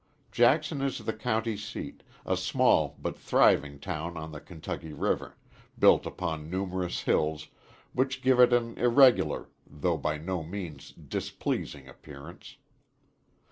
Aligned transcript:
Jackson 0.31 0.81
is 0.81 0.97
the 0.97 1.13
county 1.13 1.55
seat, 1.55 2.01
a 2.25 2.35
small 2.35 2.97
but 2.99 3.19
thriving 3.19 3.79
town 3.79 4.17
on 4.17 4.31
the 4.31 4.41
Kentucky 4.41 4.93
River, 4.93 5.37
built 5.77 6.07
upon 6.07 6.49
numerous 6.49 7.01
hills, 7.01 7.49
which 7.93 8.23
give 8.23 8.39
it 8.39 8.51
an 8.51 8.75
irregular, 8.79 9.47
though 9.67 9.97
by 9.99 10.17
no 10.17 10.41
means 10.41 10.89
displeasing 10.93 11.87
appearance. 11.87 12.55